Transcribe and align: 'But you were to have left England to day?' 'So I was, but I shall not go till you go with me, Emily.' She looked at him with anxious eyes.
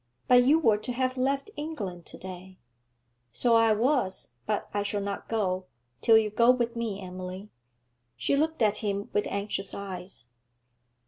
'But 0.27 0.43
you 0.45 0.57
were 0.57 0.79
to 0.79 0.93
have 0.93 1.15
left 1.15 1.51
England 1.55 2.07
to 2.07 2.17
day?' 2.17 2.57
'So 3.31 3.53
I 3.53 3.71
was, 3.71 4.29
but 4.47 4.67
I 4.73 4.81
shall 4.81 4.99
not 4.99 5.29
go 5.29 5.67
till 6.01 6.17
you 6.17 6.31
go 6.31 6.49
with 6.49 6.75
me, 6.75 6.99
Emily.' 6.99 7.51
She 8.17 8.35
looked 8.35 8.63
at 8.63 8.77
him 8.77 9.11
with 9.13 9.27
anxious 9.27 9.75
eyes. 9.75 10.25